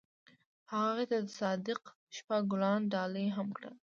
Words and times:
هغه 0.71 0.79
هغې 0.91 1.05
ته 1.11 1.17
د 1.25 1.31
صادق 1.39 1.81
شپه 2.15 2.37
ګلان 2.51 2.81
ډالۍ 2.93 3.27
هم 3.35 3.47
کړل. 3.57 3.75